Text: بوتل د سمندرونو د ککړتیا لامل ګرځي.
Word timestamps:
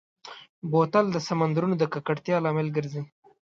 بوتل 0.71 1.05
د 1.11 1.17
سمندرونو 1.27 1.75
د 1.77 1.83
ککړتیا 1.93 2.35
لامل 2.45 2.67
ګرځي. 2.75 3.01